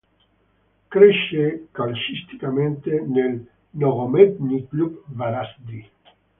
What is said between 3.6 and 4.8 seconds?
Nogometni